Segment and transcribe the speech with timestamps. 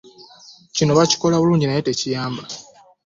[0.75, 2.43] Kino bakikola bulijjo naye tekiyamba.